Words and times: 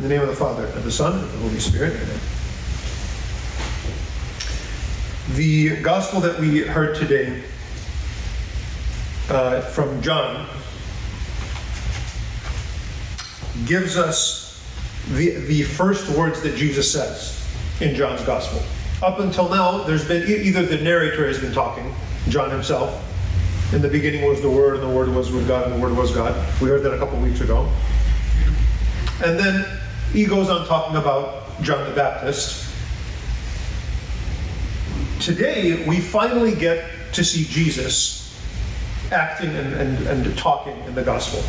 In 0.00 0.08
the 0.08 0.14
name 0.14 0.22
of 0.22 0.28
the 0.28 0.34
Father, 0.34 0.64
and 0.64 0.82
the 0.82 0.90
Son, 0.90 1.12
and 1.12 1.30
the 1.30 1.38
Holy 1.40 1.58
Spirit. 1.58 1.92
Amen. 1.92 2.20
The 5.34 5.82
gospel 5.82 6.20
that 6.20 6.40
we 6.40 6.60
heard 6.60 6.96
today 6.96 7.42
uh, 9.28 9.60
from 9.60 10.00
John 10.00 10.48
gives 13.66 13.98
us 13.98 14.64
the, 15.10 15.34
the 15.34 15.64
first 15.64 16.08
words 16.16 16.40
that 16.44 16.56
Jesus 16.56 16.90
says 16.90 17.46
in 17.82 17.94
John's 17.94 18.22
gospel. 18.22 18.62
Up 19.02 19.18
until 19.18 19.50
now, 19.50 19.82
there's 19.84 20.08
been 20.08 20.26
either 20.26 20.64
the 20.64 20.78
narrator 20.78 21.26
has 21.26 21.38
been 21.38 21.52
talking, 21.52 21.94
John 22.30 22.48
himself. 22.48 23.04
In 23.74 23.82
the 23.82 23.88
beginning 23.88 24.26
was 24.26 24.40
the 24.40 24.50
Word, 24.50 24.76
and 24.76 24.82
the 24.82 24.96
Word 24.96 25.10
was 25.10 25.30
with 25.30 25.46
God, 25.46 25.70
and 25.70 25.74
the 25.74 25.78
Word 25.78 25.94
was 25.94 26.10
God. 26.14 26.34
We 26.58 26.70
heard 26.70 26.82
that 26.84 26.94
a 26.94 26.98
couple 26.98 27.20
weeks 27.20 27.42
ago. 27.42 27.70
And 29.22 29.38
then 29.38 29.79
he 30.12 30.24
goes 30.24 30.48
on 30.48 30.66
talking 30.66 30.96
about 30.96 31.62
John 31.62 31.88
the 31.88 31.94
Baptist. 31.94 32.66
Today, 35.20 35.86
we 35.86 36.00
finally 36.00 36.54
get 36.54 36.84
to 37.12 37.22
see 37.22 37.44
Jesus 37.44 38.20
acting 39.12 39.50
and, 39.50 39.74
and, 39.74 40.06
and 40.06 40.38
talking 40.38 40.76
in 40.84 40.94
the 40.94 41.02
gospel. 41.02 41.42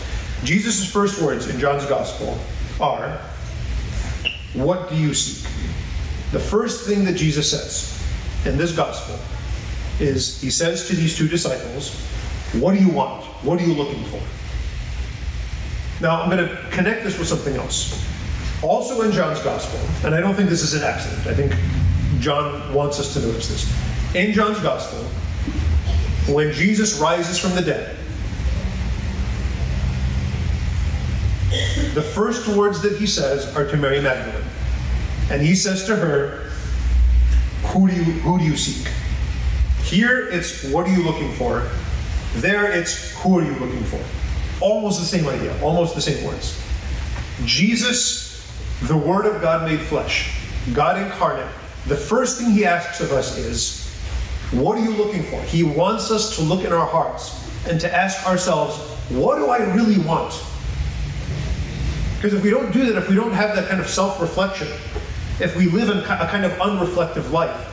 Jesus' 0.44 0.91
first 0.91 1.21
words 1.21 1.48
in 1.49 1.59
John's 1.59 1.85
gospel 1.85 2.38
are, 2.80 3.20
What 4.54 4.90
do 4.90 4.96
you 4.96 5.13
seek? 5.13 5.49
The 6.32 6.40
first 6.40 6.88
thing 6.88 7.04
that 7.05 7.16
Jesus 7.16 7.49
says 7.49 7.99
in 8.46 8.57
this 8.57 8.76
gospel 8.76 9.20
is 9.99 10.41
He 10.41 10.49
says 10.49 10.88
to 10.88 10.96
these 10.96 11.18
two 11.18 11.27
disciples, 11.27 11.96
What 12.54 12.73
do 12.73 12.80
you 12.80 12.90
want? 12.90 13.23
What 13.43 13.59
are 13.59 13.66
you 13.66 13.73
looking 13.73 14.04
for? 14.05 14.21
Now, 16.02 16.21
I'm 16.21 16.30
going 16.30 16.48
to 16.48 16.70
connect 16.71 17.04
this 17.04 17.18
with 17.18 17.27
something 17.27 17.55
else. 17.55 18.04
Also 18.63 19.01
in 19.01 19.11
John's 19.11 19.41
gospel, 19.41 19.79
and 20.05 20.13
I 20.13 20.21
don't 20.21 20.35
think 20.35 20.49
this 20.49 20.61
is 20.61 20.73
an 20.75 20.83
accident, 20.83 21.25
I 21.25 21.33
think 21.33 21.53
John 22.20 22.73
wants 22.73 22.99
us 22.99 23.13
to 23.13 23.20
notice 23.20 23.48
this. 23.48 24.15
In 24.15 24.34
John's 24.34 24.59
gospel, 24.59 25.03
when 26.34 26.51
Jesus 26.53 26.99
rises 26.99 27.40
from 27.40 27.55
the 27.55 27.62
dead, 27.62 27.98
the 31.93 32.01
first 32.01 32.48
words 32.48 32.81
that 32.81 32.98
he 32.98 33.05
says 33.05 33.53
are 33.55 33.68
to 33.68 33.76
Mary 33.76 33.99
Magdalene. 34.01 34.45
And 35.29 35.41
he 35.41 35.55
says 35.55 35.85
to 35.85 35.96
her, 35.96 36.49
Who 37.68 37.90
do 37.90 37.96
you 37.96 38.03
who 38.03 38.37
do 38.37 38.46
you 38.46 38.55
seek? 38.55 38.91
Here 39.84 40.27
it's 40.27 40.63
what 40.65 40.87
are 40.87 40.91
you 40.91 41.03
looking 41.03 41.34
for? 41.34 41.68
There 42.35 42.71
it's 42.71 43.13
who 43.21 43.40
are 43.40 43.43
you 43.43 43.53
looking 43.53 43.84
for? 43.84 43.99
Almost 44.62 44.99
the 44.99 45.05
same 45.05 45.27
idea, 45.27 45.57
almost 45.62 45.96
the 45.96 46.01
same 46.01 46.23
words. 46.25 46.57
Jesus, 47.43 48.30
the 48.84 48.98
Word 48.98 49.26
of 49.26 49.41
God 49.41 49.70
made 49.70 49.79
flesh, 49.79 50.35
God 50.74 51.01
incarnate, 51.01 51.48
the 51.87 51.96
first 51.96 52.40
thing 52.40 52.51
he 52.51 52.65
asks 52.65 52.99
of 52.99 53.12
us 53.12 53.37
is, 53.37 53.87
What 54.51 54.77
are 54.77 54.82
you 54.82 54.91
looking 54.91 55.24
for? 55.24 55.41
He 55.43 55.63
wants 55.63 56.12
us 56.12 56.35
to 56.37 56.41
look 56.41 56.65
in 56.65 56.71
our 56.71 56.85
hearts 56.85 57.48
and 57.68 57.79
to 57.79 57.93
ask 57.93 58.26
ourselves, 58.27 58.77
What 59.09 59.37
do 59.37 59.49
I 59.49 59.74
really 59.74 59.99
want? 59.99 60.34
Because 62.15 62.34
if 62.34 62.43
we 62.43 62.52
don't 62.52 62.71
do 62.71 62.85
that, 62.85 62.98
if 62.98 63.09
we 63.09 63.15
don't 63.15 63.32
have 63.32 63.55
that 63.55 63.68
kind 63.68 63.82
of 63.82 63.87
self 63.87 64.22
reflection, 64.22 64.68
if 65.40 65.56
we 65.56 65.66
live 65.68 65.90
in 65.90 65.97
a 65.97 66.03
kind 66.03 66.46
of 66.46 66.52
unreflective 66.53 67.31
life, 67.31 67.68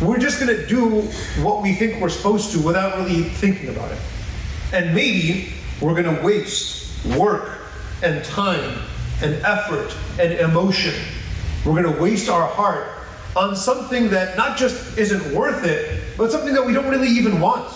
we're 0.00 0.18
just 0.18 0.40
going 0.40 0.54
to 0.54 0.66
do 0.66 1.02
what 1.42 1.62
we 1.62 1.74
think 1.74 2.00
we're 2.00 2.08
supposed 2.08 2.52
to 2.52 2.60
without 2.60 2.96
really 2.98 3.22
thinking 3.24 3.68
about 3.68 3.92
it. 3.92 3.98
And 4.72 4.94
maybe 4.94 5.52
we're 5.80 5.94
going 5.94 6.16
to 6.16 6.22
waste 6.22 7.04
work 7.16 7.58
and 8.02 8.24
time 8.24 8.82
and 9.22 9.34
effort 9.44 9.94
and 10.18 10.32
emotion. 10.34 10.94
We're 11.64 11.80
going 11.80 11.94
to 11.94 12.00
waste 12.00 12.28
our 12.28 12.46
heart 12.46 12.88
on 13.36 13.56
something 13.56 14.10
that 14.10 14.36
not 14.36 14.58
just 14.58 14.98
isn't 14.98 15.34
worth 15.34 15.64
it, 15.64 16.02
but 16.18 16.30
something 16.30 16.52
that 16.52 16.64
we 16.64 16.72
don't 16.72 16.88
really 16.88 17.08
even 17.08 17.40
want. 17.40 17.70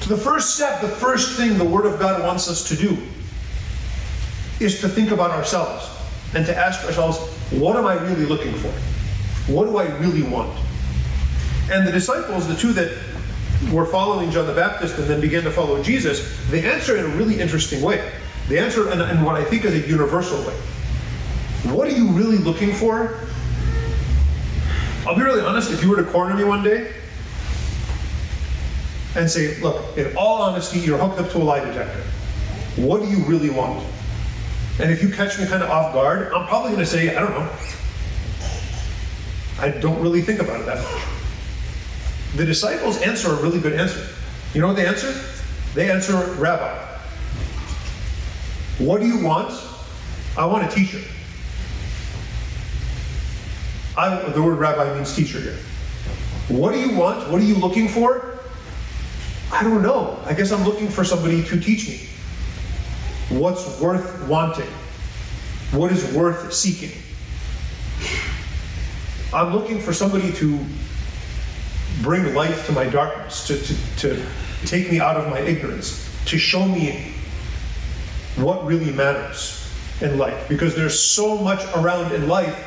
So, 0.00 0.14
the 0.14 0.20
first 0.20 0.56
step, 0.56 0.80
the 0.80 0.88
first 0.88 1.36
thing 1.36 1.58
the 1.58 1.64
Word 1.64 1.86
of 1.86 2.00
God 2.00 2.22
wants 2.22 2.48
us 2.48 2.66
to 2.68 2.76
do 2.76 2.96
is 4.58 4.80
to 4.80 4.88
think 4.88 5.10
about 5.10 5.30
ourselves 5.30 5.88
and 6.34 6.44
to 6.46 6.56
ask 6.56 6.84
ourselves, 6.84 7.18
what 7.52 7.76
am 7.76 7.86
I 7.86 7.94
really 7.94 8.26
looking 8.26 8.54
for? 8.54 8.72
What 9.52 9.66
do 9.66 9.76
I 9.76 9.86
really 9.98 10.22
want? 10.22 10.58
And 11.70 11.86
the 11.86 11.92
disciples, 11.92 12.48
the 12.48 12.56
two 12.56 12.72
that 12.72 13.07
were 13.72 13.86
following 13.86 14.30
John 14.30 14.46
the 14.46 14.54
Baptist 14.54 14.98
and 14.98 15.06
then 15.08 15.20
began 15.20 15.42
to 15.42 15.50
follow 15.50 15.82
Jesus, 15.82 16.38
they 16.50 16.64
answer 16.64 16.96
in 16.96 17.04
a 17.04 17.16
really 17.16 17.40
interesting 17.40 17.82
way. 17.82 18.12
They 18.48 18.58
answer 18.58 18.90
in, 18.92 19.00
in 19.00 19.22
what 19.24 19.34
I 19.34 19.44
think 19.44 19.64
is 19.64 19.74
a 19.74 19.88
universal 19.88 20.38
way. 20.46 20.54
What 21.72 21.88
are 21.88 21.96
you 21.96 22.08
really 22.08 22.38
looking 22.38 22.72
for? 22.72 23.18
I'll 25.06 25.16
be 25.16 25.22
really 25.22 25.42
honest, 25.42 25.70
if 25.70 25.82
you 25.82 25.90
were 25.90 25.96
to 25.96 26.04
corner 26.04 26.34
me 26.34 26.44
one 26.44 26.62
day 26.62 26.92
and 29.16 29.28
say, 29.28 29.60
look, 29.60 29.96
in 29.96 30.16
all 30.16 30.42
honesty, 30.42 30.78
you're 30.78 30.98
hooked 30.98 31.18
up 31.18 31.30
to 31.32 31.38
a 31.38 31.44
lie 31.44 31.60
detector. 31.64 32.02
What 32.76 33.02
do 33.02 33.08
you 33.08 33.24
really 33.24 33.50
want? 33.50 33.84
And 34.80 34.92
if 34.92 35.02
you 35.02 35.08
catch 35.08 35.38
me 35.38 35.46
kind 35.46 35.62
of 35.62 35.70
off 35.70 35.92
guard, 35.92 36.32
I'm 36.32 36.46
probably 36.46 36.70
going 36.70 36.84
to 36.84 36.86
say, 36.86 37.16
I 37.16 37.20
don't 37.20 37.32
know. 37.32 37.50
I 39.60 39.70
don't 39.70 40.00
really 40.00 40.22
think 40.22 40.40
about 40.40 40.60
it 40.60 40.66
that 40.66 40.76
much. 40.76 41.17
The 42.36 42.44
disciples 42.44 43.00
answer 43.02 43.30
a 43.30 43.42
really 43.42 43.60
good 43.60 43.72
answer. 43.72 44.06
You 44.54 44.60
know 44.60 44.68
what 44.68 44.76
they 44.76 44.86
answer? 44.86 45.12
They 45.74 45.90
answer, 45.90 46.16
Rabbi. 46.34 46.86
What 48.78 49.00
do 49.00 49.06
you 49.06 49.24
want? 49.24 49.52
I 50.36 50.46
want 50.46 50.70
a 50.70 50.74
teacher. 50.74 51.00
I, 53.96 54.28
the 54.30 54.40
word 54.40 54.58
rabbi 54.58 54.94
means 54.94 55.14
teacher 55.14 55.40
here. 55.40 55.56
What 56.48 56.72
do 56.72 56.78
you 56.78 56.96
want? 56.96 57.28
What 57.30 57.40
are 57.40 57.44
you 57.44 57.56
looking 57.56 57.88
for? 57.88 58.38
I 59.50 59.64
don't 59.64 59.82
know. 59.82 60.18
I 60.24 60.34
guess 60.34 60.52
I'm 60.52 60.64
looking 60.64 60.88
for 60.88 61.04
somebody 61.04 61.42
to 61.44 61.58
teach 61.58 61.88
me. 61.88 62.08
What's 63.36 63.80
worth 63.80 64.26
wanting? 64.28 64.70
What 65.72 65.90
is 65.90 66.14
worth 66.14 66.52
seeking? 66.52 66.92
I'm 69.34 69.52
looking 69.52 69.80
for 69.80 69.92
somebody 69.92 70.32
to 70.34 70.64
bring 72.02 72.34
light 72.34 72.56
to 72.66 72.72
my 72.72 72.86
darkness, 72.86 73.46
to, 73.46 73.58
to, 73.58 73.74
to 73.98 74.26
take 74.66 74.90
me 74.90 75.00
out 75.00 75.16
of 75.16 75.28
my 75.30 75.40
ignorance, 75.40 76.08
to 76.26 76.38
show 76.38 76.66
me 76.66 77.12
what 78.36 78.64
really 78.64 78.92
matters 78.92 79.70
in 80.00 80.18
life. 80.18 80.48
Because 80.48 80.74
there's 80.74 80.98
so 80.98 81.36
much 81.38 81.64
around 81.74 82.12
in 82.12 82.28
life 82.28 82.64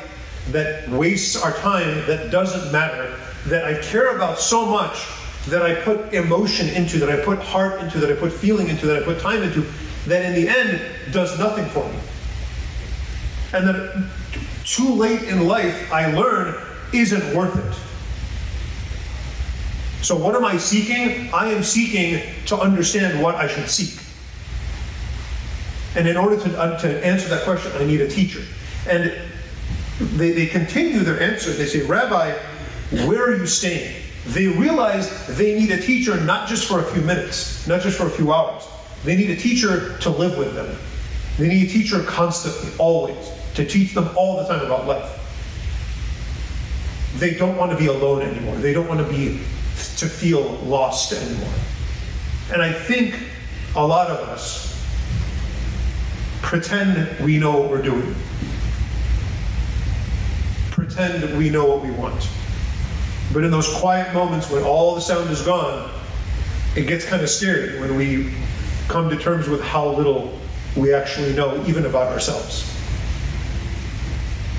that 0.50 0.88
wastes 0.90 1.40
our 1.40 1.52
time, 1.58 2.06
that 2.06 2.30
doesn't 2.30 2.72
matter, 2.72 3.16
that 3.46 3.64
I 3.64 3.80
care 3.80 4.16
about 4.16 4.38
so 4.38 4.66
much, 4.66 5.06
that 5.48 5.62
I 5.62 5.74
put 5.74 6.12
emotion 6.12 6.68
into, 6.68 6.98
that 6.98 7.10
I 7.10 7.24
put 7.24 7.38
heart 7.38 7.80
into, 7.80 7.98
that 7.98 8.10
I 8.10 8.14
put 8.14 8.32
feeling 8.32 8.68
into, 8.68 8.86
that 8.86 9.02
I 9.02 9.04
put 9.04 9.20
time 9.20 9.42
into, 9.42 9.64
that 10.06 10.24
in 10.24 10.34
the 10.34 10.48
end 10.48 10.80
does 11.12 11.38
nothing 11.38 11.64
for 11.66 11.88
me. 11.88 11.98
And 13.52 13.68
that 13.68 14.08
too 14.64 14.94
late 14.94 15.22
in 15.24 15.46
life 15.46 15.92
I 15.92 16.12
learn 16.12 16.54
isn't 16.92 17.36
worth 17.36 17.56
it. 17.56 17.91
So, 20.02 20.16
what 20.16 20.34
am 20.34 20.44
I 20.44 20.56
seeking? 20.56 21.32
I 21.32 21.50
am 21.52 21.62
seeking 21.62 22.22
to 22.46 22.56
understand 22.58 23.22
what 23.22 23.36
I 23.36 23.46
should 23.46 23.68
seek. 23.68 24.02
And 25.94 26.08
in 26.08 26.16
order 26.16 26.36
to, 26.40 26.58
uh, 26.58 26.78
to 26.80 27.06
answer 27.06 27.28
that 27.28 27.44
question, 27.44 27.70
I 27.76 27.84
need 27.84 28.00
a 28.00 28.08
teacher. 28.08 28.42
And 28.88 29.12
they, 30.18 30.32
they 30.32 30.46
continue 30.46 31.00
their 31.00 31.20
answer. 31.20 31.52
They 31.52 31.66
say, 31.66 31.86
Rabbi, 31.86 32.32
where 33.06 33.22
are 33.22 33.36
you 33.36 33.46
staying? 33.46 33.94
They 34.26 34.48
realize 34.48 35.26
they 35.36 35.58
need 35.58 35.70
a 35.70 35.80
teacher 35.80 36.18
not 36.20 36.48
just 36.48 36.66
for 36.66 36.80
a 36.80 36.84
few 36.84 37.02
minutes, 37.02 37.66
not 37.68 37.80
just 37.80 37.96
for 37.96 38.06
a 38.06 38.10
few 38.10 38.32
hours. 38.32 38.64
They 39.04 39.16
need 39.16 39.30
a 39.30 39.36
teacher 39.36 39.96
to 39.98 40.10
live 40.10 40.36
with 40.36 40.54
them. 40.54 40.76
They 41.38 41.48
need 41.48 41.68
a 41.68 41.72
teacher 41.72 42.02
constantly, 42.04 42.70
always, 42.78 43.30
to 43.54 43.64
teach 43.64 43.94
them 43.94 44.10
all 44.16 44.36
the 44.36 44.48
time 44.48 44.64
about 44.64 44.86
life. 44.86 45.18
They 47.18 47.34
don't 47.34 47.56
want 47.56 47.70
to 47.70 47.78
be 47.78 47.86
alone 47.86 48.22
anymore. 48.22 48.56
They 48.56 48.72
don't 48.72 48.88
want 48.88 49.00
to 49.00 49.12
be 49.12 49.40
to 49.98 50.08
feel 50.08 50.42
lost 50.64 51.12
anymore. 51.12 51.54
And 52.52 52.60
I 52.62 52.72
think 52.72 53.18
a 53.76 53.86
lot 53.86 54.10
of 54.10 54.18
us 54.28 54.72
pretend 56.42 57.08
we 57.24 57.38
know 57.38 57.58
what 57.58 57.70
we're 57.70 57.82
doing. 57.82 58.14
Pretend 60.70 61.38
we 61.38 61.48
know 61.48 61.64
what 61.64 61.82
we 61.82 61.90
want. 61.90 62.28
But 63.32 63.44
in 63.44 63.50
those 63.50 63.72
quiet 63.76 64.12
moments 64.12 64.50
when 64.50 64.62
all 64.62 64.94
the 64.94 65.00
sound 65.00 65.30
is 65.30 65.40
gone, 65.42 65.90
it 66.76 66.86
gets 66.86 67.04
kind 67.04 67.22
of 67.22 67.30
scary 67.30 67.80
when 67.80 67.96
we 67.96 68.34
come 68.88 69.08
to 69.08 69.16
terms 69.16 69.48
with 69.48 69.62
how 69.62 69.88
little 69.88 70.38
we 70.76 70.92
actually 70.92 71.32
know, 71.34 71.62
even 71.66 71.86
about 71.86 72.12
ourselves. 72.12 72.68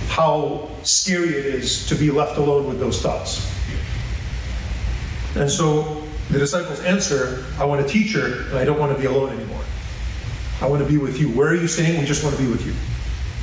How 0.07 0.69
scary 0.83 1.29
it 1.29 1.45
is 1.45 1.87
to 1.87 1.95
be 1.95 2.11
left 2.11 2.37
alone 2.37 2.67
with 2.67 2.79
those 2.79 3.01
thoughts. 3.01 3.51
And 5.35 5.49
so 5.49 6.03
the 6.29 6.39
disciples 6.39 6.79
answer, 6.81 7.43
I 7.59 7.65
want 7.65 7.81
a 7.81 7.87
teacher, 7.87 8.43
and 8.49 8.57
I 8.57 8.65
don't 8.65 8.79
want 8.79 8.95
to 8.95 8.99
be 8.99 9.07
alone 9.07 9.33
anymore. 9.33 9.61
I 10.61 10.67
want 10.67 10.81
to 10.81 10.87
be 10.87 10.97
with 10.97 11.19
you. 11.19 11.29
Where 11.29 11.49
are 11.49 11.55
you 11.55 11.67
staying? 11.67 11.99
We 11.99 12.05
just 12.05 12.23
want 12.23 12.35
to 12.35 12.41
be 12.41 12.49
with 12.49 12.65
you. 12.65 12.73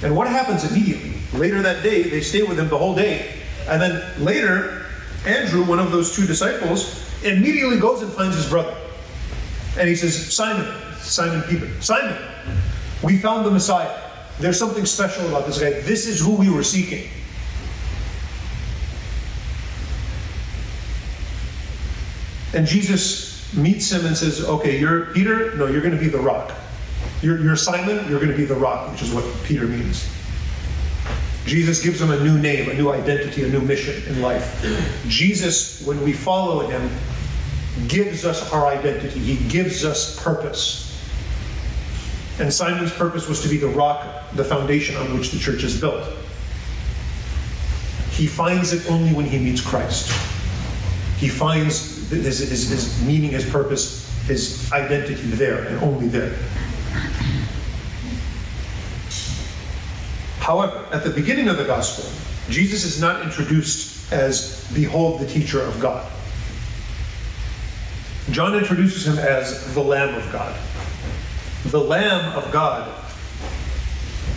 And 0.03 0.17
what 0.17 0.29
happens 0.29 0.71
immediately? 0.71 1.15
Later 1.39 1.63
that 1.63 1.83
day, 1.83 2.05
they 2.05 2.21
stay 2.21 2.43
with 2.43 2.59
him 2.59 2.69
the 2.69 2.79
whole 2.79 2.95
day. 2.95 3.35
And 3.69 3.81
then 3.81 4.25
later, 4.25 4.87
Andrew, 5.27 5.65
one 5.65 5.79
of 5.79 5.93
those 5.93 6.17
two 6.17 6.27
disciples, 6.27 7.07
immediately 7.23 7.79
goes 7.79 8.03
and 8.03 8.11
finds 8.13 8.37
his 8.37 8.49
brother. 8.49 8.75
And 9.79 9.89
he 9.89 9.95
says, 9.95 10.35
Simon, 10.35 10.67
Simon 10.99 11.43
Peter, 11.43 11.69
Simon, 11.83 12.17
we 13.03 13.19
found 13.19 13.45
the 13.45 13.51
Messiah. 13.51 13.95
There's 14.39 14.59
something 14.59 14.87
special 14.87 15.29
about 15.29 15.47
this 15.47 15.61
guy. 15.61 15.81
This 15.81 16.07
is 16.07 16.19
who 16.19 16.35
we 16.35 16.51
were 16.51 16.65
seeking. 16.65 17.09
And 22.55 22.67
Jesus 22.67 23.55
meets 23.55 23.91
him 23.91 24.07
and 24.07 24.17
says, 24.17 24.45
Okay, 24.45 24.79
you're 24.79 25.07
Peter? 25.07 25.55
No, 25.57 25.67
you're 25.67 25.83
going 25.83 25.95
to 25.95 26.01
be 26.01 26.09
the 26.09 26.19
rock. 26.19 26.53
You're, 27.23 27.39
you're 27.39 27.57
Simon, 27.57 28.09
you're 28.09 28.19
going 28.19 28.31
to 28.31 28.37
be 28.37 28.45
the 28.45 28.55
rock, 28.55 28.91
which 28.91 29.03
is 29.03 29.13
what 29.13 29.25
Peter 29.45 29.67
means. 29.67 30.09
Jesus 31.47 31.83
gives 31.83 32.01
him 32.01 32.11
a 32.11 32.23
new 32.23 32.39
name, 32.39 32.71
a 32.71 32.75
new 32.75 32.91
identity, 32.91 33.45
a 33.45 33.49
new 33.49 33.61
mission 33.61 34.03
in 34.13 34.23
life. 34.23 34.65
Jesus, 35.09 35.85
when 35.85 36.03
we 36.03 36.13
follow 36.13 36.67
him, 36.67 36.91
gives 37.89 38.25
us 38.25 38.53
our 38.53 38.67
identity, 38.67 39.19
he 39.19 39.49
gives 39.49 39.85
us 39.85 40.23
purpose. 40.23 40.87
And 42.39 42.53
Simon's 42.53 42.93
purpose 42.93 43.29
was 43.29 43.43
to 43.43 43.49
be 43.49 43.57
the 43.57 43.69
rock, 43.69 44.07
the 44.35 44.45
foundation 44.45 44.97
on 44.97 45.17
which 45.17 45.31
the 45.31 45.39
church 45.39 45.63
is 45.63 45.79
built. 45.79 46.09
He 48.13 48.27
finds 48.27 48.73
it 48.73 48.91
only 48.91 49.13
when 49.13 49.27
he 49.27 49.39
meets 49.39 49.61
Christ. 49.61 50.11
He 51.21 51.29
finds 51.29 52.09
his, 52.09 52.39
his, 52.39 52.71
his 52.71 53.03
meaning, 53.03 53.33
his 53.33 53.49
purpose, 53.49 54.09
his 54.27 54.73
identity 54.73 55.21
there 55.33 55.65
and 55.65 55.79
only 55.81 56.09
there. 56.09 56.35
However, 60.39 60.87
at 60.91 61.05
the 61.05 61.11
beginning 61.11 61.49
of 61.49 61.59
the 61.59 61.65
gospel, 61.65 62.11
Jesus 62.49 62.85
is 62.85 62.99
not 63.03 63.23
introduced 63.23 64.11
as, 64.11 64.67
Behold 64.73 65.21
the 65.21 65.27
teacher 65.27 65.61
of 65.61 65.79
God. 65.79 66.11
John 68.31 68.57
introduces 68.57 69.07
him 69.07 69.19
as 69.19 69.75
the 69.75 69.83
Lamb 69.83 70.15
of 70.15 70.33
God. 70.33 70.59
The 71.67 71.81
Lamb 71.81 72.35
of 72.35 72.51
God 72.51 72.91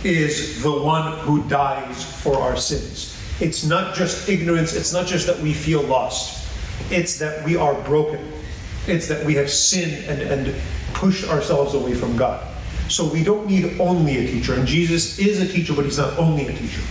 is 0.04 0.62
the 0.62 0.70
one 0.70 1.18
who 1.20 1.48
dies 1.48 2.04
for 2.20 2.36
our 2.36 2.58
sins. 2.58 3.18
It's 3.40 3.64
not 3.64 3.94
just 3.94 4.28
ignorance, 4.28 4.74
it's 4.74 4.92
not 4.92 5.06
just 5.06 5.26
that 5.26 5.40
we 5.40 5.54
feel 5.54 5.82
lost, 5.82 6.43
it's 6.90 7.18
that 7.18 7.44
we 7.44 7.56
are 7.56 7.74
broken. 7.82 8.32
It's 8.86 9.08
that 9.08 9.24
we 9.24 9.34
have 9.34 9.50
sinned 9.50 10.04
and, 10.06 10.22
and 10.22 10.54
pushed 10.92 11.28
ourselves 11.28 11.74
away 11.74 11.94
from 11.94 12.16
God. 12.16 12.46
So 12.88 13.10
we 13.10 13.24
don't 13.24 13.46
need 13.46 13.80
only 13.80 14.18
a 14.18 14.26
teacher, 14.26 14.54
and 14.54 14.66
Jesus 14.66 15.18
is 15.18 15.40
a 15.40 15.48
teacher, 15.50 15.72
but 15.72 15.84
he's 15.84 15.98
not 15.98 16.18
only 16.18 16.46
a 16.48 16.52
teacher. 16.52 16.82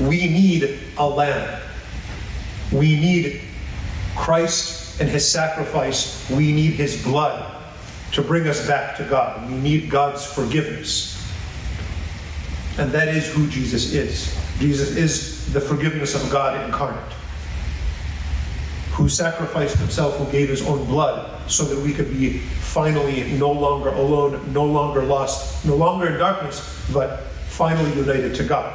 We 0.00 0.28
need 0.28 0.78
a 0.98 1.08
lamb. 1.08 1.62
We 2.72 3.00
need 3.00 3.40
Christ 4.16 5.00
and 5.00 5.08
his 5.08 5.30
sacrifice. 5.30 6.28
We 6.30 6.52
need 6.52 6.74
his 6.74 7.02
blood 7.02 7.54
to 8.12 8.22
bring 8.22 8.46
us 8.48 8.66
back 8.66 8.96
to 8.98 9.04
God. 9.04 9.50
We 9.50 9.56
need 9.56 9.90
God's 9.90 10.24
forgiveness. 10.24 11.14
And 12.78 12.92
that 12.92 13.08
is 13.08 13.26
who 13.32 13.48
Jesus 13.48 13.92
is. 13.92 14.36
Jesus 14.58 14.96
is 14.96 15.52
the 15.52 15.60
forgiveness 15.60 16.14
of 16.14 16.30
God 16.30 16.62
incarnate, 16.66 17.12
who 18.96 19.10
sacrificed 19.10 19.76
himself, 19.76 20.16
who 20.16 20.24
gave 20.32 20.48
his 20.48 20.66
own 20.66 20.82
blood 20.86 21.50
so 21.50 21.64
that 21.64 21.78
we 21.84 21.92
could 21.92 22.10
be 22.10 22.38
finally 22.38 23.30
no 23.32 23.52
longer 23.52 23.90
alone, 23.90 24.52
no 24.54 24.64
longer 24.64 25.02
lost, 25.02 25.66
no 25.66 25.76
longer 25.76 26.06
in 26.08 26.18
darkness, 26.18 26.82
but 26.94 27.24
finally 27.48 27.92
united 27.94 28.34
to 28.34 28.42
God. 28.42 28.72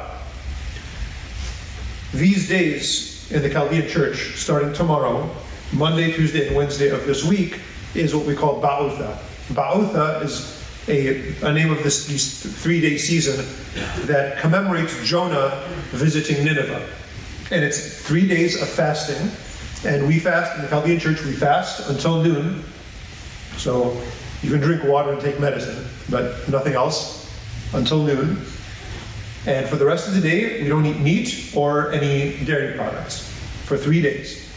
These 2.14 2.48
days 2.48 3.32
in 3.32 3.42
the 3.42 3.50
Chaldean 3.50 3.88
church, 3.88 4.36
starting 4.36 4.72
tomorrow, 4.72 5.28
Monday, 5.72 6.12
Tuesday, 6.12 6.46
and 6.46 6.56
Wednesday 6.56 6.90
of 6.90 7.04
this 7.04 7.24
week, 7.24 7.60
is 7.94 8.14
what 8.14 8.24
we 8.24 8.36
call 8.36 8.62
Ba'utha. 8.62 9.18
Ba'utha 9.54 10.22
is 10.22 10.62
a, 10.88 11.34
a 11.44 11.52
name 11.52 11.72
of 11.72 11.82
this, 11.82 12.06
this 12.06 12.62
three 12.62 12.80
day 12.80 12.96
season 12.96 13.44
that 14.06 14.38
commemorates 14.38 15.02
Jonah 15.04 15.64
visiting 15.90 16.44
Nineveh. 16.44 16.88
And 17.50 17.64
it's 17.64 18.00
three 18.06 18.28
days 18.28 18.62
of 18.62 18.68
fasting. 18.68 19.30
And 19.84 20.06
we 20.06 20.18
fast 20.18 20.56
in 20.56 20.62
the 20.62 20.68
Chaldean 20.68 21.00
church, 21.00 21.22
we 21.24 21.32
fast 21.32 21.88
until 21.90 22.22
noon. 22.22 22.64
So 23.56 24.00
you 24.42 24.50
can 24.50 24.60
drink 24.60 24.84
water 24.84 25.12
and 25.12 25.20
take 25.20 25.40
medicine, 25.40 25.86
but 26.08 26.48
nothing 26.48 26.74
else 26.74 27.30
until 27.74 28.02
noon. 28.02 28.38
And 29.46 29.68
for 29.68 29.76
the 29.76 29.84
rest 29.84 30.06
of 30.06 30.14
the 30.14 30.20
day, 30.20 30.62
we 30.62 30.68
don't 30.68 30.86
eat 30.86 30.98
meat 30.98 31.52
or 31.56 31.90
any 31.92 32.44
dairy 32.44 32.76
products 32.76 33.28
for 33.64 33.76
three 33.76 34.00
days. 34.00 34.48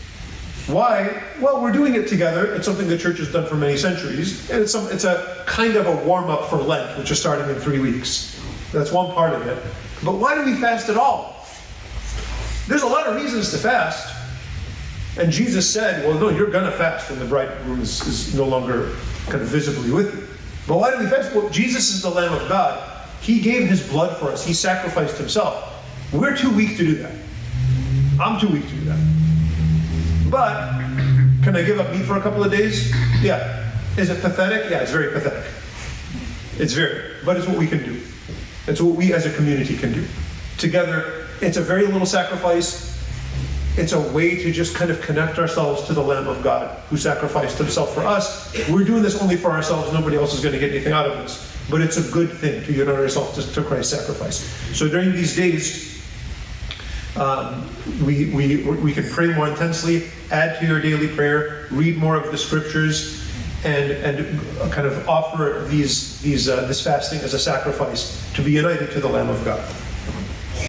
Why? 0.68 1.24
Well, 1.40 1.62
we're 1.62 1.72
doing 1.72 1.96
it 1.96 2.08
together. 2.08 2.54
It's 2.54 2.66
something 2.66 2.88
the 2.88 2.98
church 2.98 3.18
has 3.20 3.32
done 3.32 3.48
for 3.48 3.56
many 3.56 3.78
centuries, 3.78 4.50
and 4.50 4.64
it's 4.64 4.72
some, 4.72 4.88
it's 4.92 5.04
a 5.04 5.44
kind 5.46 5.76
of 5.76 5.86
a 5.88 5.96
warm 6.06 6.30
up 6.30 6.50
for 6.50 6.58
Lent, 6.58 6.98
which 6.98 7.12
is 7.12 7.20
starting 7.20 7.48
in 7.50 7.56
three 7.62 7.80
weeks. 7.80 8.40
That's 8.72 8.92
one 8.92 9.12
part 9.14 9.34
of 9.34 9.46
it. 9.48 9.62
But 10.04 10.16
why 10.16 10.36
do 10.36 10.44
we 10.44 10.56
fast 10.56 10.90
at 10.90 10.98
all? 10.98 11.46
There's 12.68 12.82
a 12.82 12.88
lot 12.88 13.06
of 13.06 13.16
reasons 13.16 13.52
to 13.52 13.58
fast. 13.58 14.15
And 15.18 15.32
Jesus 15.32 15.72
said, 15.72 16.06
Well, 16.06 16.20
no, 16.20 16.30
you're 16.30 16.52
going 16.52 16.66
to 16.66 16.78
fast 16.78 17.10
when 17.10 17.20
the 17.20 17.26
bridegroom 17.26 17.82
is, 17.82 18.06
is 18.06 18.36
no 18.36 18.46
longer 18.46 18.94
kind 19.28 19.42
of 19.42 19.48
visibly 19.48 19.92
with 19.92 20.14
you. 20.14 20.28
But 20.68 20.78
why 20.78 20.92
do 20.92 21.00
we 21.00 21.08
fast? 21.08 21.34
Well, 21.34 21.50
Jesus 21.50 21.94
is 21.94 22.02
the 22.02 22.10
Lamb 22.10 22.34
of 22.34 22.48
God. 22.50 22.92
He 23.22 23.40
gave 23.40 23.68
his 23.68 23.88
blood 23.88 24.18
for 24.18 24.26
us, 24.26 24.46
he 24.46 24.54
sacrificed 24.54 25.18
himself. 25.18 25.72
We're 26.14 26.38
too 26.38 26.54
weak 26.56 26.78
to 26.78 26.86
do 26.86 26.96
that. 26.96 27.12
I'm 28.20 28.40
too 28.40 28.48
weak 28.48 28.64
to 28.64 28.76
do 28.76 28.86
that. 28.86 29.00
But 30.30 30.80
can 31.44 31.56
I 31.56 31.64
give 31.64 31.80
up 31.80 31.92
meat 31.92 32.06
for 32.06 32.18
a 32.18 32.22
couple 32.22 32.44
of 32.44 32.52
days? 32.52 32.92
Yeah. 33.22 33.74
Is 33.98 34.10
it 34.10 34.22
pathetic? 34.22 34.70
Yeah, 34.70 34.80
it's 34.80 34.92
very 34.92 35.12
pathetic. 35.12 35.50
It's 36.58 36.74
very, 36.74 37.16
but 37.26 37.38
it's 37.38 37.48
what 37.48 37.58
we 37.58 37.68
can 37.68 37.84
do. 37.84 38.02
It's 38.68 38.82
what 38.82 38.96
we 38.96 39.14
as 39.14 39.26
a 39.26 39.34
community 39.34 39.78
can 39.78 39.94
do. 39.94 40.06
Together, 40.58 41.28
it's 41.42 41.58
a 41.58 41.62
very 41.62 41.88
little 41.88 42.06
sacrifice. 42.06 42.95
It's 43.78 43.92
a 43.92 44.00
way 44.14 44.42
to 44.42 44.52
just 44.54 44.74
kind 44.74 44.90
of 44.90 45.02
connect 45.02 45.38
ourselves 45.38 45.84
to 45.88 45.94
the 45.94 46.02
Lamb 46.02 46.28
of 46.28 46.42
God 46.42 46.78
who 46.90 46.96
sacrificed 46.96 47.58
himself 47.58 47.94
for 47.94 48.06
us. 48.06 48.54
We're 48.70 48.86
doing 48.86 49.04
this 49.04 49.22
only 49.22 49.36
for 49.36 49.52
ourselves. 49.52 49.92
Nobody 49.92 50.16
else 50.16 50.34
is 50.34 50.40
going 50.40 50.54
to 50.54 50.60
get 50.60 50.72
anything 50.72 50.94
out 50.94 51.06
of 51.06 51.18
this. 51.18 51.52
But 51.70 51.82
it's 51.82 51.98
a 51.98 52.12
good 52.12 52.32
thing 52.32 52.64
to 52.64 52.72
unite 52.72 52.96
ourselves 52.96 53.36
to, 53.36 53.54
to 53.54 53.64
Christ's 53.64 54.00
sacrifice. 54.00 54.38
So 54.78 54.88
during 54.88 55.12
these 55.12 55.36
days, 55.36 56.02
um, 57.18 57.70
we, 58.06 58.30
we, 58.32 58.64
we 58.64 58.94
can 58.94 59.10
pray 59.10 59.34
more 59.34 59.48
intensely, 59.48 60.10
add 60.32 60.60
to 60.60 60.66
your 60.66 60.80
daily 60.80 61.08
prayer, 61.08 61.68
read 61.72 61.98
more 61.98 62.16
of 62.16 62.32
the 62.32 62.38
scriptures, 62.38 63.30
and, 63.66 63.92
and 63.92 64.72
kind 64.72 64.88
of 64.88 65.10
offer 65.10 65.66
these, 65.68 66.22
these, 66.22 66.48
uh, 66.48 66.66
this 66.68 66.82
fasting 66.84 67.20
as 67.20 67.34
a 67.34 67.40
sacrifice 67.40 68.32
to 68.36 68.42
be 68.42 68.52
united 68.52 68.92
to 68.92 69.02
the 69.02 69.08
Lamb 69.08 69.30
of 69.30 69.44
God. 69.44 69.68